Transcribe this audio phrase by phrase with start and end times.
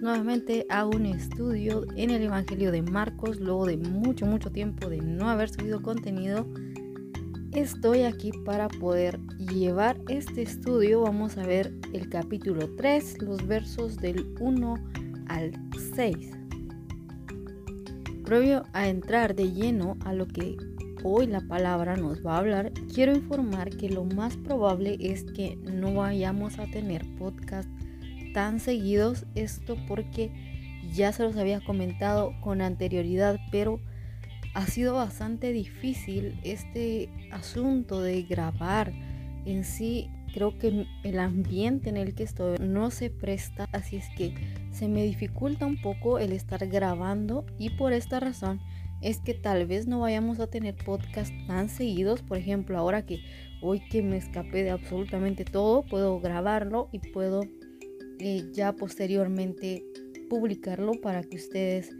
[0.00, 3.38] nuevamente a un estudio en el Evangelio de Marcos.
[3.38, 6.46] Luego de mucho, mucho tiempo de no haber subido contenido,
[7.52, 11.02] estoy aquí para poder llevar este estudio.
[11.02, 14.74] Vamos a ver el capítulo 3, los versos del 1
[15.28, 15.52] al
[15.94, 16.16] 6.
[18.24, 20.56] Previo a entrar de lleno a lo que
[21.02, 25.56] hoy la palabra nos va a hablar, quiero informar que lo más probable es que
[25.56, 27.68] no vayamos a tener podcast
[28.32, 29.26] tan seguidos.
[29.34, 30.30] Esto porque
[30.92, 33.80] ya se los había comentado con anterioridad, pero
[34.54, 38.92] ha sido bastante difícil este asunto de grabar
[39.44, 40.10] en sí.
[40.32, 44.34] Creo que el ambiente en el que estoy no se presta, así es que
[44.70, 48.60] se me dificulta un poco el estar grabando y por esta razón
[49.00, 52.22] es que tal vez no vayamos a tener podcast tan seguidos.
[52.22, 53.20] Por ejemplo, ahora que
[53.62, 57.42] hoy que me escapé de absolutamente todo, puedo grabarlo y puedo
[58.52, 59.84] ya posteriormente
[60.28, 61.90] publicarlo para que ustedes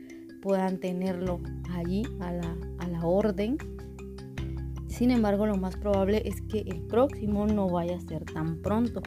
[0.42, 1.40] puedan tenerlo
[1.70, 3.58] allí a la, a la orden.
[4.88, 9.02] Sin embargo, lo más probable es que el próximo no vaya a ser tan pronto.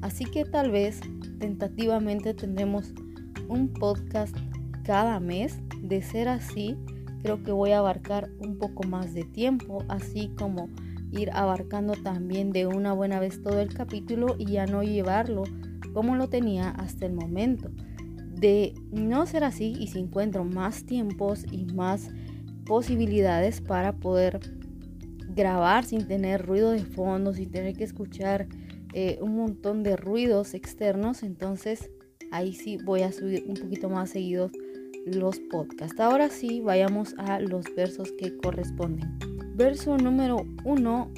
[0.00, 1.00] Así que tal vez
[1.38, 2.92] tentativamente tendremos
[3.48, 4.36] un podcast
[4.84, 5.58] cada mes.
[5.82, 6.76] De ser así,
[7.22, 10.68] creo que voy a abarcar un poco más de tiempo, así como
[11.10, 15.44] ir abarcando también de una buena vez todo el capítulo y ya no llevarlo
[15.92, 17.70] como lo tenía hasta el momento.
[18.34, 22.10] De no ser así y si encuentro más tiempos y más
[22.64, 24.40] posibilidades para poder
[25.34, 28.46] grabar sin tener ruido de fondo, sin tener que escuchar
[28.94, 31.90] eh, un montón de ruidos externos, entonces
[32.30, 34.52] ahí sí voy a subir un poquito más seguidos
[35.06, 35.98] los podcasts.
[36.00, 39.18] Ahora sí, vayamos a los versos que corresponden.
[39.54, 41.12] Verso número 1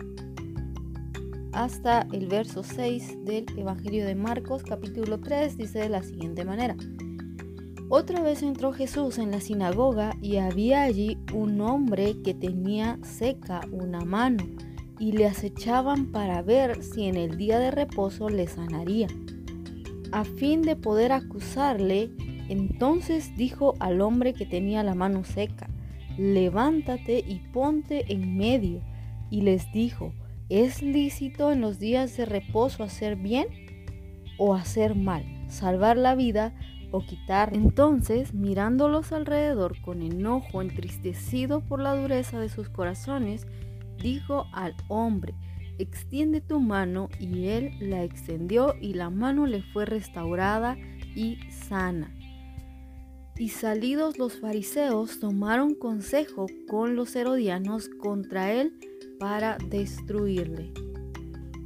[1.54, 6.76] hasta el verso 6 del Evangelio de Marcos capítulo 3 dice de la siguiente manera.
[7.88, 13.60] Otra vez entró Jesús en la sinagoga y había allí un hombre que tenía seca
[13.70, 14.44] una mano
[14.98, 19.06] y le acechaban para ver si en el día de reposo le sanaría.
[20.10, 22.10] A fin de poder acusarle,
[22.48, 25.68] entonces dijo al hombre que tenía la mano seca,
[26.18, 28.80] levántate y ponte en medio.
[29.30, 30.12] Y les dijo,
[30.50, 33.46] ¿Es lícito en los días de reposo hacer bien
[34.38, 35.24] o hacer mal?
[35.48, 36.54] Salvar la vida
[36.90, 37.54] o quitar.
[37.54, 43.46] Entonces, mirándolos alrededor con enojo, entristecido por la dureza de sus corazones,
[44.02, 45.34] dijo al hombre,
[45.78, 50.76] extiende tu mano y él la extendió y la mano le fue restaurada
[51.16, 52.14] y sana.
[53.36, 58.78] Y salidos los fariseos tomaron consejo con los herodianos contra él
[59.18, 60.72] para destruirle.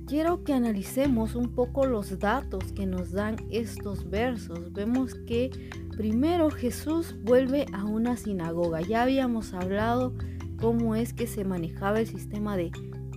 [0.07, 4.73] Quiero que analicemos un poco los datos que nos dan estos versos.
[4.73, 5.51] Vemos que
[5.97, 8.81] primero Jesús vuelve a una sinagoga.
[8.81, 10.15] Ya habíamos hablado
[10.59, 12.71] cómo es que se manejaba el sistema de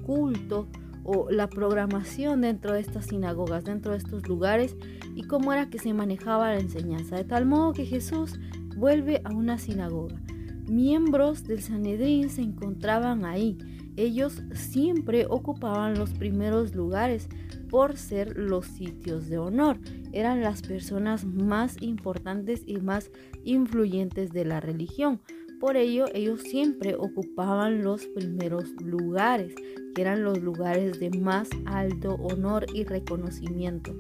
[0.06, 0.68] culto
[1.04, 4.76] o la programación dentro de estas sinagogas, dentro de estos lugares
[5.16, 7.16] y cómo era que se manejaba la enseñanza.
[7.16, 8.38] De tal modo que Jesús
[8.76, 10.22] vuelve a una sinagoga.
[10.68, 13.58] Miembros del Sanedrín se encontraban ahí
[13.98, 17.28] ellos siempre ocupaban los primeros lugares
[17.70, 19.78] por ser los sitios de honor.
[20.12, 23.12] Eran las personas más importantes y más
[23.44, 25.22] influyentes de la religión.
[25.60, 29.54] Por ello, ellos siempre ocupaban los primeros lugares,
[29.94, 33.96] que eran los lugares de más alto honor y reconocimiento.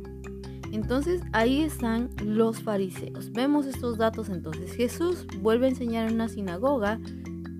[0.72, 3.32] Entonces ahí están los fariseos.
[3.32, 4.72] Vemos estos datos entonces.
[4.74, 7.00] Jesús vuelve a enseñar en una sinagoga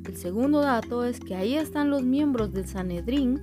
[0.06, 3.42] el segundo dato es que ahí están los miembros del Sanedrín.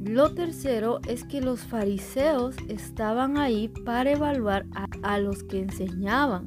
[0.00, 4.66] Lo tercero es que los fariseos estaban ahí para evaluar
[5.02, 6.44] a, los que enseñaban,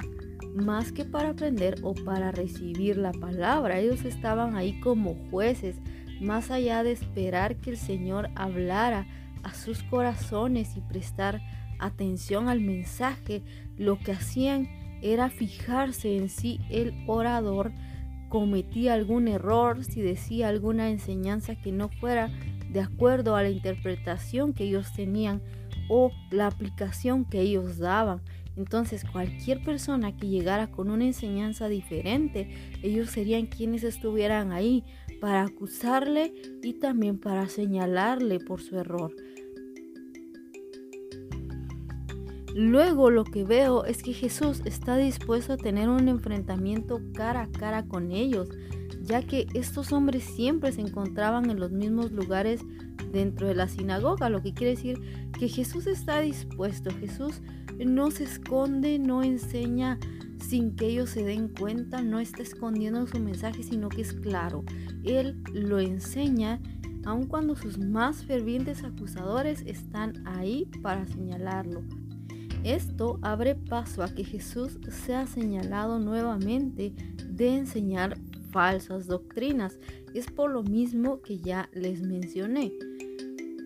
[0.53, 3.79] más que para aprender o para recibir la palabra.
[3.79, 5.77] Ellos estaban ahí como jueces,
[6.21, 9.07] más allá de esperar que el Señor hablara
[9.43, 11.41] a sus corazones y prestar
[11.79, 13.43] atención al mensaje,
[13.77, 14.67] lo que hacían
[15.01, 17.71] era fijarse en sí el orador
[18.29, 22.29] cometía algún error, si decía alguna enseñanza que no fuera
[22.69, 25.41] de acuerdo a la interpretación que ellos tenían
[25.89, 28.21] o la aplicación que ellos daban.
[28.57, 32.49] Entonces cualquier persona que llegara con una enseñanza diferente,
[32.81, 34.83] ellos serían quienes estuvieran ahí
[35.21, 36.33] para acusarle
[36.63, 39.13] y también para señalarle por su error.
[42.59, 47.51] Luego lo que veo es que Jesús está dispuesto a tener un enfrentamiento cara a
[47.51, 48.49] cara con ellos,
[49.03, 52.61] ya que estos hombres siempre se encontraban en los mismos lugares
[53.11, 54.99] dentro de la sinagoga, lo que quiere decir
[55.37, 57.43] que Jesús está dispuesto, Jesús
[57.77, 59.99] no se esconde, no enseña
[60.39, 64.63] sin que ellos se den cuenta, no está escondiendo su mensaje, sino que es claro.
[65.03, 66.59] Él lo enseña
[67.05, 71.83] aun cuando sus más fervientes acusadores están ahí para señalarlo.
[72.67, 76.91] Esto abre paso a que Jesús sea señalado nuevamente
[77.25, 78.17] de enseñar
[78.51, 79.79] falsas doctrinas.
[80.13, 82.73] Es por lo mismo que ya les mencioné.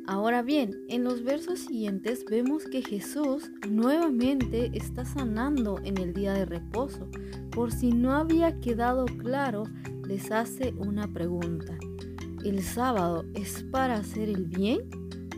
[0.05, 6.33] Ahora bien, en los versos siguientes vemos que Jesús nuevamente está sanando en el día
[6.33, 7.09] de reposo.
[7.49, 9.63] Por si no había quedado claro,
[10.07, 11.75] les hace una pregunta.
[12.45, 14.81] ¿El sábado es para hacer el bien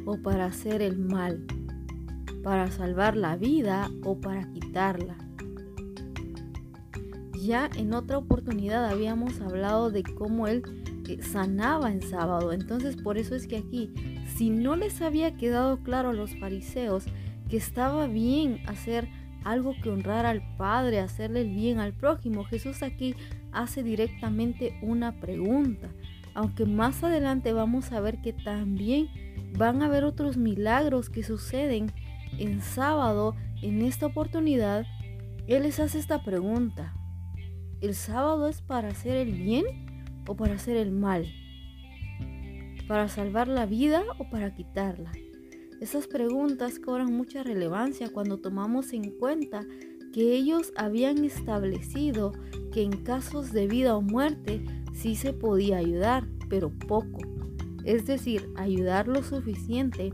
[0.03, 1.47] o para hacer el mal?
[2.43, 5.17] ¿Para salvar la vida o para quitarla?
[7.41, 10.63] Ya en otra oportunidad habíamos hablado de cómo él
[11.07, 12.53] eh, sanaba en sábado.
[12.53, 13.93] Entonces por eso es que aquí
[14.35, 17.05] si no les había quedado claro a los fariseos
[17.49, 19.07] que estaba bien hacer
[19.43, 23.15] algo que honrara al Padre, hacerle el bien al prójimo, Jesús aquí
[23.51, 25.89] hace directamente una pregunta.
[26.33, 29.09] Aunque más adelante vamos a ver que también
[29.57, 31.91] van a haber otros milagros que suceden
[32.39, 34.85] en sábado, en esta oportunidad,
[35.47, 36.93] Él les hace esta pregunta.
[37.81, 39.65] ¿El sábado es para hacer el bien
[40.27, 41.27] o para hacer el mal?
[42.87, 45.11] ¿Para salvar la vida o para quitarla?
[45.81, 49.65] Esas preguntas cobran mucha relevancia cuando tomamos en cuenta
[50.13, 52.31] que ellos habían establecido
[52.71, 54.63] que en casos de vida o muerte
[54.93, 57.19] sí se podía ayudar, pero poco.
[57.83, 60.11] Es decir, ayudar lo suficiente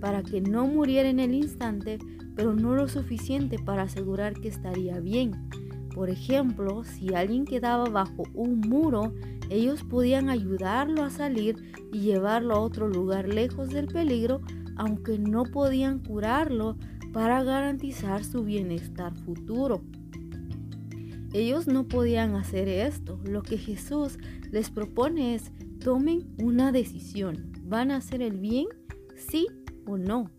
[0.00, 1.98] para que no muriera en el instante,
[2.34, 5.48] pero no lo suficiente para asegurar que estaría bien.
[5.94, 9.12] Por ejemplo, si alguien quedaba bajo un muro,
[9.50, 11.56] ellos podían ayudarlo a salir
[11.92, 14.40] y llevarlo a otro lugar lejos del peligro,
[14.76, 16.76] aunque no podían curarlo
[17.12, 19.82] para garantizar su bienestar futuro.
[21.32, 23.18] Ellos no podían hacer esto.
[23.24, 24.18] Lo que Jesús
[24.50, 25.50] les propone es
[25.80, 27.52] tomen una decisión.
[27.64, 28.66] ¿Van a hacer el bien?
[29.16, 29.48] Sí
[29.88, 30.30] o no.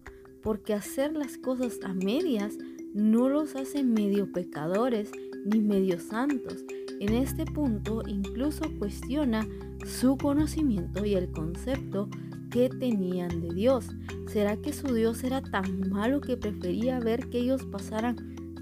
[0.42, 2.58] Porque hacer las cosas a medias
[2.94, 5.12] no los hace medio pecadores
[5.46, 6.64] ni medio santos.
[7.00, 9.48] En este punto incluso cuestiona
[9.86, 12.10] su conocimiento y el concepto
[12.50, 13.90] que tenían de Dios.
[14.28, 18.16] ¿Será que su Dios era tan malo que prefería ver que ellos pasaran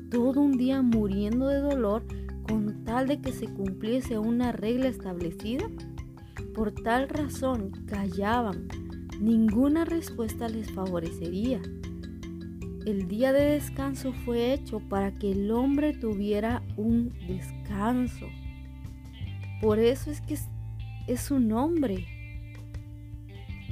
[0.09, 2.03] todo un día muriendo de dolor
[2.47, 5.65] con tal de que se cumpliese una regla establecida?
[6.53, 8.67] Por tal razón callaban.
[9.19, 11.59] Ninguna respuesta les favorecería.
[12.85, 18.27] El día de descanso fue hecho para que el hombre tuviera un descanso.
[19.59, 20.37] Por eso es que
[21.07, 22.05] es, un hombre.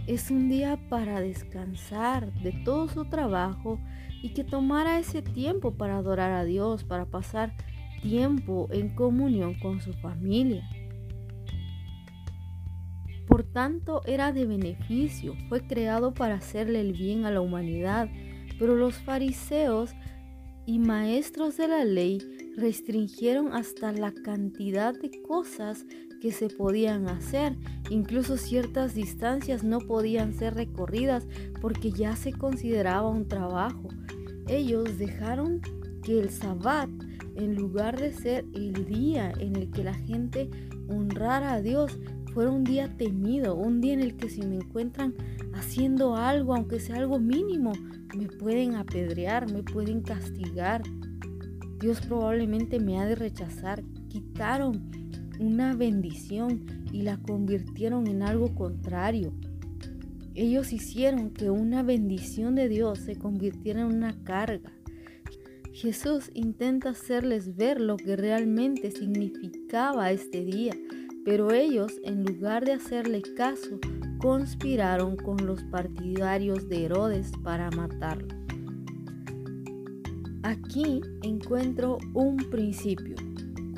[0.07, 3.79] Es un día para descansar de todo su trabajo
[4.23, 7.55] y que tomara ese tiempo para adorar a Dios, para pasar
[8.01, 10.67] tiempo en comunión con su familia.
[13.27, 18.09] Por tanto, era de beneficio, fue creado para hacerle el bien a la humanidad
[18.59, 19.91] pero los fariseos
[20.65, 22.19] y maestros de la ley
[22.57, 25.85] restringieron hasta la cantidad de cosas
[26.21, 27.55] que se podían hacer.
[27.89, 31.27] Incluso ciertas distancias no podían ser recorridas
[31.61, 33.89] porque ya se consideraba un trabajo.
[34.47, 35.61] Ellos dejaron
[36.01, 36.89] que el sabbat,
[37.35, 40.49] en lugar de ser el día en el que la gente
[40.87, 41.99] honrara a Dios,
[42.35, 45.15] fuera un día temido, un día en el que si me encuentran
[45.53, 47.71] haciendo algo, aunque sea algo mínimo,
[48.13, 50.83] me pueden apedrear, me pueden castigar.
[51.79, 53.81] Dios probablemente me ha de rechazar.
[54.09, 54.91] Quitaron
[55.39, 59.33] una bendición y la convirtieron en algo contrario.
[60.33, 64.73] Ellos hicieron que una bendición de Dios se convirtiera en una carga.
[65.71, 70.73] Jesús intenta hacerles ver lo que realmente significaba este día,
[71.25, 73.79] pero ellos, en lugar de hacerle caso,
[74.19, 78.27] conspiraron con los partidarios de Herodes para matarlo.
[80.43, 83.15] Aquí encuentro un principio.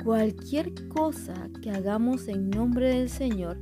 [0.04, 3.56] Cualquier cosa que hagamos en nombre del Señor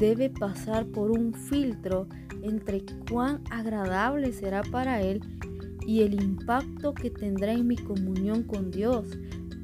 [0.00, 2.08] debe pasar por un filtro
[2.42, 5.20] entre cuán agradable será para Él
[5.86, 9.06] y el impacto que tendrá en mi comunión con Dios,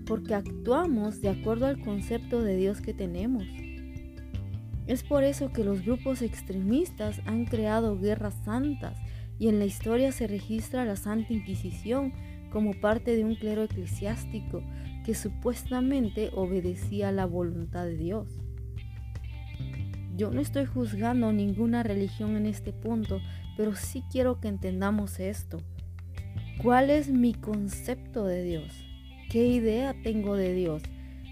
[0.04, 3.44] porque actuamos de acuerdo al concepto de Dios que tenemos.
[4.92, 8.98] Es por eso que los grupos extremistas han creado guerras santas
[9.38, 12.12] y en la historia se registra la Santa Inquisición
[12.50, 14.62] como parte de un clero eclesiástico
[15.06, 18.28] que supuestamente obedecía la voluntad de Dios.
[20.14, 23.22] yo no estoy juzgando ninguna religión en este punto,
[23.56, 25.56] pero sí quiero que entendamos esto.
[26.62, 28.84] ¿Cuál es mi concepto de Dios?
[29.30, 30.82] ¿Qué idea tengo de Dios?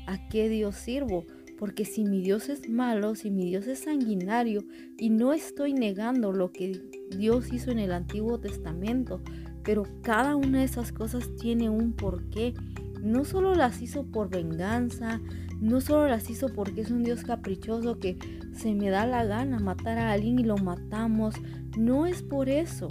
[0.07, 1.27] ¿A qué Dios sirvo?
[1.61, 4.65] Porque si mi Dios es malo, si mi Dios es sanguinario,
[4.97, 6.81] y no estoy negando lo que
[7.15, 9.21] Dios hizo en el Antiguo Testamento,
[9.63, 12.55] pero cada una de esas cosas tiene un porqué.
[13.03, 15.21] No solo las hizo por venganza,
[15.61, 18.17] no solo las hizo porque es un Dios caprichoso que
[18.55, 21.35] se me da la gana matar a alguien y lo matamos.
[21.77, 22.89] No es por eso.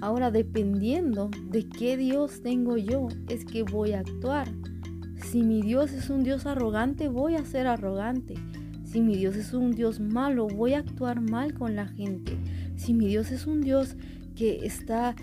[0.00, 4.48] Ahora, dependiendo de qué Dios tengo yo, es que voy a actuar.
[5.30, 8.34] Si mi Dios es un Dios arrogante, voy a ser arrogante.
[8.84, 12.38] Si mi Dios es un Dios malo, voy a actuar mal con la gente.
[12.76, 13.96] Si mi Dios es un Dios
[14.36, 15.16] que está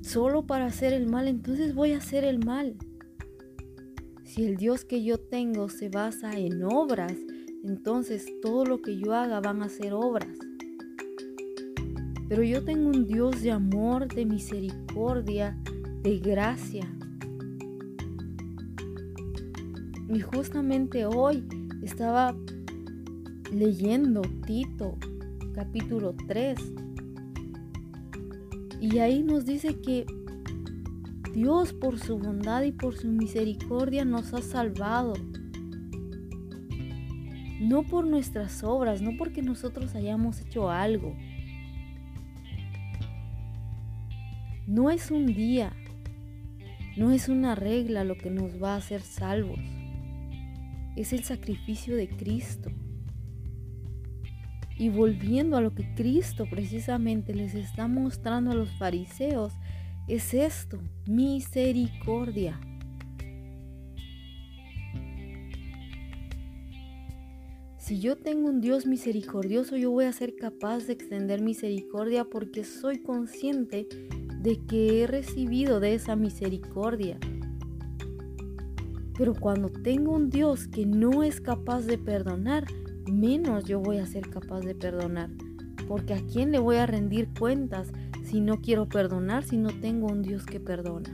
[0.00, 2.76] solo para hacer el mal, entonces voy a hacer el mal.
[4.24, 7.14] Si el Dios que yo tengo se basa en obras,
[7.62, 10.34] entonces todo lo que yo haga van a ser obras.
[12.26, 15.58] Pero yo tengo un Dios de amor, de misericordia,
[16.02, 16.90] de gracia.
[20.12, 21.46] Y justamente hoy
[21.82, 22.34] estaba
[23.52, 24.98] leyendo Tito
[25.54, 26.58] capítulo 3.
[28.80, 30.06] Y ahí nos dice que
[31.32, 35.12] Dios por su bondad y por su misericordia nos ha salvado.
[37.60, 41.14] No por nuestras obras, no porque nosotros hayamos hecho algo.
[44.66, 45.72] No es un día,
[46.96, 49.60] no es una regla lo que nos va a hacer salvos.
[50.96, 52.70] Es el sacrificio de Cristo.
[54.76, 59.52] Y volviendo a lo que Cristo precisamente les está mostrando a los fariseos,
[60.08, 62.58] es esto, misericordia.
[67.90, 72.62] Si yo tengo un Dios misericordioso, yo voy a ser capaz de extender misericordia porque
[72.62, 73.88] soy consciente
[74.40, 77.18] de que he recibido de esa misericordia.
[79.20, 82.64] Pero cuando tengo un Dios que no es capaz de perdonar,
[83.06, 85.28] menos yo voy a ser capaz de perdonar.
[85.86, 87.88] Porque a quién le voy a rendir cuentas
[88.24, 91.10] si no quiero perdonar, si no tengo un Dios que perdona.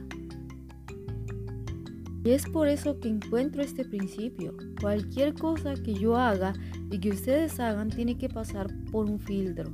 [2.23, 4.57] Y es por eso que encuentro este principio.
[4.81, 6.53] Cualquier cosa que yo haga
[6.93, 9.73] y que ustedes hagan tiene que pasar por un filtro.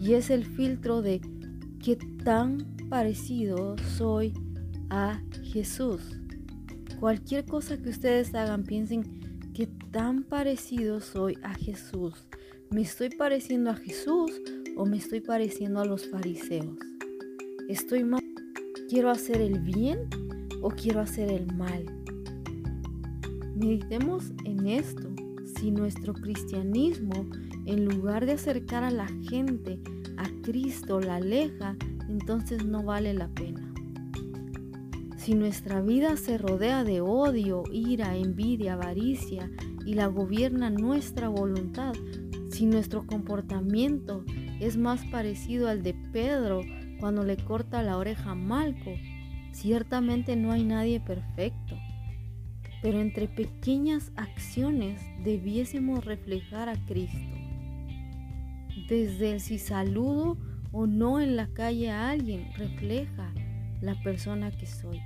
[0.00, 1.20] Y es el filtro de
[1.84, 4.32] qué tan parecido soy
[4.88, 6.17] a Jesús.
[7.00, 12.26] Cualquier cosa que ustedes hagan, piensen qué tan parecido soy a Jesús.
[12.70, 14.32] ¿Me estoy pareciendo a Jesús
[14.76, 16.76] o me estoy pareciendo a los fariseos?
[17.68, 18.20] ¿Estoy mal?
[18.88, 20.08] ¿Quiero hacer el bien
[20.60, 21.86] o quiero hacer el mal?
[23.54, 25.08] Meditemos en esto.
[25.56, 27.30] Si nuestro cristianismo,
[27.64, 29.78] en lugar de acercar a la gente
[30.16, 31.76] a Cristo, la aleja,
[32.08, 33.67] entonces no vale la pena.
[35.28, 39.50] Si nuestra vida se rodea de odio, ira, envidia, avaricia
[39.84, 41.92] y la gobierna nuestra voluntad,
[42.48, 44.24] si nuestro comportamiento
[44.58, 46.62] es más parecido al de Pedro
[46.98, 48.94] cuando le corta la oreja a Malco,
[49.52, 51.76] ciertamente no hay nadie perfecto.
[52.80, 57.36] Pero entre pequeñas acciones debiésemos reflejar a Cristo.
[58.88, 60.38] Desde el si saludo
[60.72, 63.30] o no en la calle a alguien, refleja
[63.82, 64.98] la persona que soy.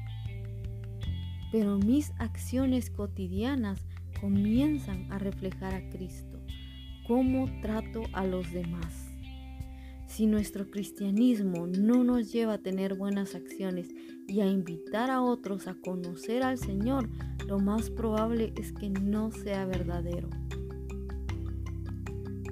[1.53, 3.87] Pero mis acciones cotidianas
[4.21, 6.41] comienzan a reflejar a Cristo
[7.07, 9.09] cómo trato a los demás.
[10.07, 13.89] Si nuestro cristianismo no nos lleva a tener buenas acciones
[14.27, 17.09] y a invitar a otros a conocer al Señor,
[17.47, 20.29] lo más probable es que no sea verdadero.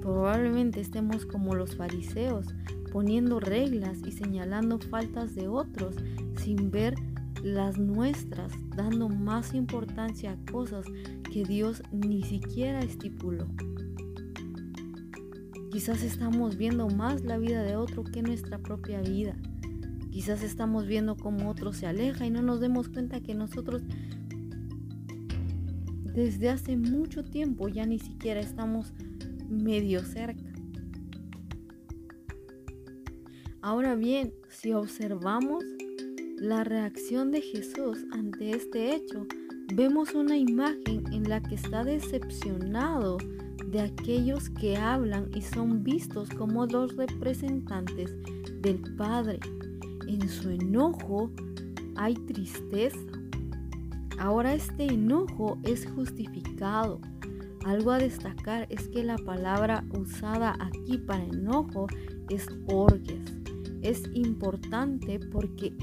[0.01, 2.47] Probablemente estemos como los fariseos,
[2.91, 5.95] poniendo reglas y señalando faltas de otros
[6.37, 6.95] sin ver
[7.43, 10.85] las nuestras, dando más importancia a cosas
[11.31, 13.47] que Dios ni siquiera estipuló.
[15.71, 19.35] Quizás estamos viendo más la vida de otro que nuestra propia vida.
[20.11, 23.81] Quizás estamos viendo cómo otro se aleja y no nos demos cuenta que nosotros
[26.13, 28.93] desde hace mucho tiempo ya ni siquiera estamos
[29.49, 30.43] medio cerca.
[33.61, 35.63] Ahora bien, si observamos
[36.41, 39.27] la reacción de Jesús ante este hecho,
[39.75, 43.19] vemos una imagen en la que está decepcionado
[43.67, 48.17] de aquellos que hablan y son vistos como los representantes
[48.59, 49.39] del Padre.
[50.07, 51.31] En su enojo
[51.95, 52.97] hay tristeza.
[54.17, 57.01] Ahora este enojo es justificado
[57.65, 61.85] Algo a destacar es que la palabra usada aquí para enojo
[62.29, 63.21] es orges.
[63.83, 65.75] Es importante porque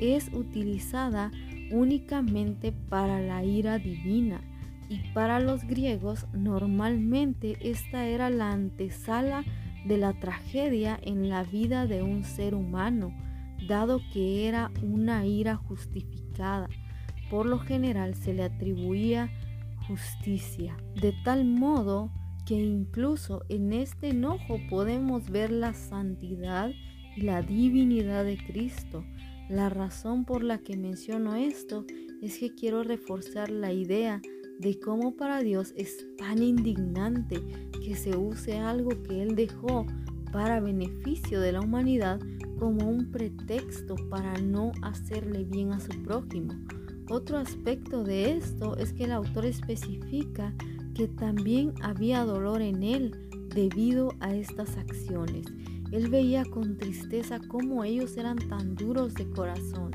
[0.00, 1.30] es utilizada
[1.70, 4.40] únicamente para la ira divina
[4.88, 9.44] y para los griegos normalmente esta era la antesala
[9.84, 13.14] de la tragedia en la vida de un ser humano,
[13.68, 16.68] dado que era una ira justificada.
[17.30, 19.30] Por lo general se le atribuía
[19.86, 22.10] justicia, de tal modo
[22.46, 26.70] que incluso en este enojo podemos ver la santidad
[27.16, 29.04] y la divinidad de Cristo.
[29.48, 31.86] La razón por la que menciono esto
[32.20, 34.20] es que quiero reforzar la idea
[34.58, 37.40] de cómo para Dios es tan indignante
[37.82, 39.86] que se use algo que Él dejó
[40.32, 42.20] para beneficio de la humanidad
[42.58, 46.52] como un pretexto para no hacerle bien a su prójimo.
[47.08, 50.52] Otro aspecto de esto es que el autor especifica
[50.94, 55.46] que también había dolor en él debido a estas acciones.
[55.90, 59.92] Él veía con tristeza cómo ellos eran tan duros de corazón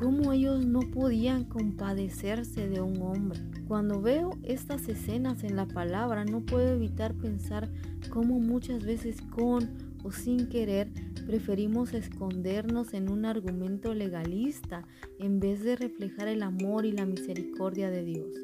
[0.00, 3.38] cómo ellos no podían compadecerse de un hombre.
[3.68, 7.68] Cuando veo estas escenas en la palabra, no puedo evitar pensar
[8.08, 9.68] cómo muchas veces con
[10.02, 10.88] o sin querer
[11.26, 14.86] preferimos escondernos en un argumento legalista
[15.18, 18.34] en vez de reflejar el amor y la misericordia de Dios.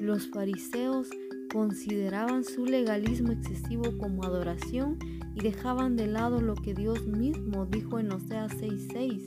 [0.00, 1.08] Los fariseos
[1.52, 4.98] consideraban su legalismo excesivo como adoración
[5.34, 9.26] y dejaban de lado lo que Dios mismo dijo en Oseas 6:6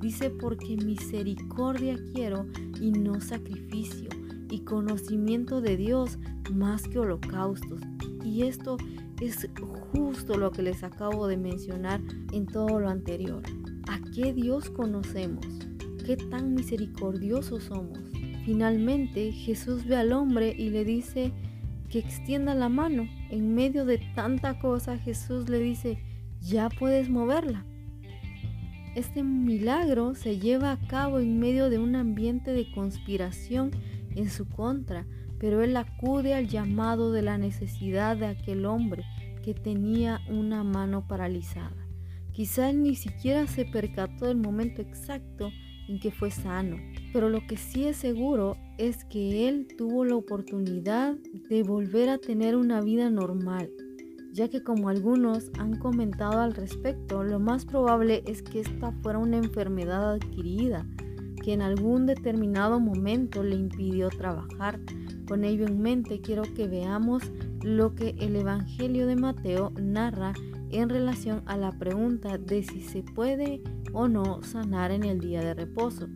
[0.00, 2.46] Dice, porque misericordia quiero
[2.80, 4.10] y no sacrificio,
[4.50, 6.18] y conocimiento de Dios
[6.52, 7.80] más que holocaustos.
[8.22, 8.76] Y esto
[9.20, 9.48] es
[9.92, 12.00] justo lo que les acabo de mencionar
[12.32, 13.42] en todo lo anterior.
[13.88, 15.46] ¿A qué Dios conocemos?
[16.04, 17.98] ¿Qué tan misericordiosos somos?
[18.44, 21.32] Finalmente Jesús ve al hombre y le dice
[21.86, 23.08] que extienda la mano.
[23.30, 25.98] En medio de tanta cosa Jesús le dice,
[26.40, 27.64] ya puedes moverla.
[28.94, 33.70] Este milagro se lleva a cabo en medio de un ambiente de conspiración
[34.14, 35.06] en su contra,
[35.38, 39.04] pero él acude al llamado de la necesidad de aquel hombre
[39.44, 41.86] que tenía una mano paralizada.
[42.32, 45.50] Quizá ni siquiera se percató del momento exacto
[45.88, 46.78] en que fue sano,
[47.16, 51.16] pero lo que sí es seguro es que él tuvo la oportunidad
[51.48, 53.70] de volver a tener una vida normal,
[54.34, 59.18] ya que como algunos han comentado al respecto, lo más probable es que esta fuera
[59.18, 60.84] una enfermedad adquirida,
[61.42, 64.78] que en algún determinado momento le impidió trabajar.
[65.26, 67.22] Con ello en mente quiero que veamos
[67.62, 70.34] lo que el Evangelio de Mateo narra
[70.70, 73.62] en relación a la pregunta de si se puede
[73.94, 76.08] o no sanar en el día de reposo.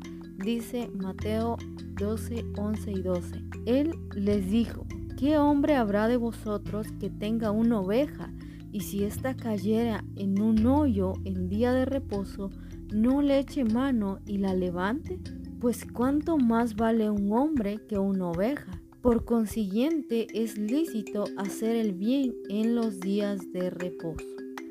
[0.44, 1.56] Dice Mateo
[1.98, 3.44] 12, 11 y 12.
[3.66, 4.86] Él les dijo,
[5.18, 8.32] ¿Qué hombre habrá de vosotros que tenga una oveja
[8.72, 12.50] y si ésta cayera en un hoyo en día de reposo,
[12.90, 15.18] no le eche mano y la levante?
[15.60, 18.80] Pues cuánto más vale un hombre que una oveja.
[19.02, 24.24] Por consiguiente, es lícito hacer el bien en los días de reposo.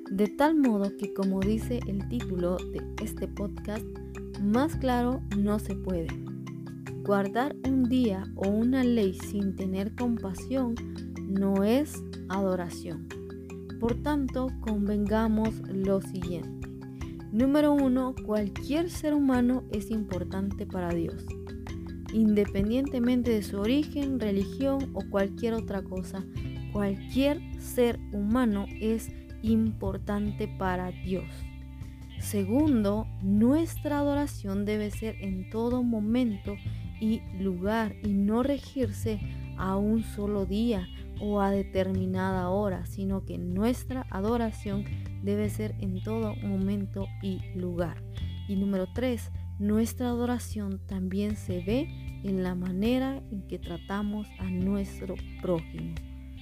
[0.09, 3.85] De tal modo que, como dice el título de este podcast,
[4.41, 6.07] más claro no se puede.
[7.03, 10.75] Guardar un día o una ley sin tener compasión
[11.27, 13.07] no es adoración.
[13.79, 16.67] Por tanto, convengamos lo siguiente.
[17.31, 21.25] Número uno, cualquier ser humano es importante para Dios,
[22.11, 26.25] independientemente de su origen, religión o cualquier otra cosa.
[26.73, 29.09] Cualquier ser humano es
[29.41, 31.25] importante para Dios.
[32.19, 36.55] Segundo, nuestra adoración debe ser en todo momento
[36.99, 39.19] y lugar y no regirse
[39.57, 40.87] a un solo día
[41.21, 44.85] o a determinada hora, sino que nuestra adoración
[45.23, 48.03] debe ser en todo momento y lugar.
[48.47, 51.87] Y número tres, nuestra adoración también se ve
[52.23, 55.95] en la manera en que tratamos a nuestro prójimo.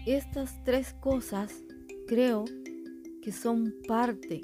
[0.05, 1.63] Estas tres cosas
[2.07, 2.45] creo
[3.21, 4.41] que son parte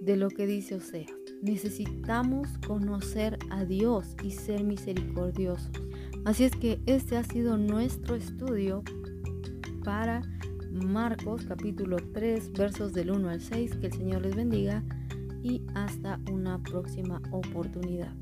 [0.00, 1.10] de lo que dice Oseas.
[1.42, 5.70] Necesitamos conocer a Dios y ser misericordiosos.
[6.24, 8.82] Así es que este ha sido nuestro estudio
[9.84, 10.22] para
[10.70, 13.76] Marcos capítulo 3 versos del 1 al 6.
[13.76, 14.82] Que el Señor les bendiga
[15.42, 18.14] y hasta una próxima oportunidad.